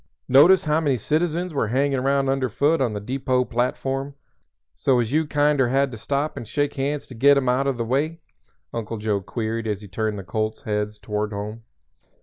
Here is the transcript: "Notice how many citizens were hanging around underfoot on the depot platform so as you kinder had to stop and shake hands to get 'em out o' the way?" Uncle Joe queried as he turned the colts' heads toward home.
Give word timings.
"Notice 0.27 0.63
how 0.65 0.81
many 0.81 0.97
citizens 0.97 1.53
were 1.53 1.67
hanging 1.67 1.93
around 1.99 2.27
underfoot 2.27 2.81
on 2.81 2.93
the 2.93 2.99
depot 2.99 3.45
platform 3.45 4.15
so 4.75 4.99
as 4.99 5.13
you 5.13 5.27
kinder 5.27 5.67
had 5.69 5.91
to 5.91 5.95
stop 5.97 6.35
and 6.37 6.47
shake 6.47 6.73
hands 6.73 7.05
to 7.05 7.13
get 7.13 7.37
'em 7.37 7.47
out 7.47 7.67
o' 7.67 7.73
the 7.73 7.85
way?" 7.85 8.19
Uncle 8.73 8.97
Joe 8.97 9.21
queried 9.21 9.67
as 9.67 9.81
he 9.81 9.87
turned 9.87 10.17
the 10.17 10.23
colts' 10.23 10.63
heads 10.63 10.97
toward 10.97 11.33
home. 11.33 11.65